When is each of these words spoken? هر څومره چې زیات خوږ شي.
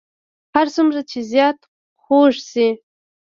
هر 0.55 0.67
څومره 0.75 1.01
چې 1.09 1.19
زیات 1.31 1.59
خوږ 2.03 2.33
شي. 2.51 2.67